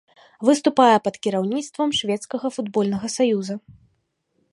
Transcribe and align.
Выступае 0.47 0.95
пад 1.07 1.15
кіраўніцтвам 1.27 1.89
шведскага 1.99 2.47
футбольнага 2.57 3.07
саюза. 3.17 3.55